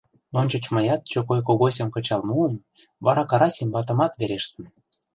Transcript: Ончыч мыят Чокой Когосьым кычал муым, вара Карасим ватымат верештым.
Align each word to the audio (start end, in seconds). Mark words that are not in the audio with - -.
Ончыч 0.39 0.65
мыят 0.73 1.01
Чокой 1.11 1.39
Когосьым 1.47 1.89
кычал 1.95 2.21
муым, 2.29 2.55
вара 3.05 3.23
Карасим 3.29 3.69
ватымат 3.75 4.13
верештым. 4.19 4.65